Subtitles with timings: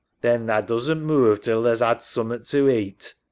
[0.21, 3.13] Then tha doesn't move till tha's 'ad summat to eat.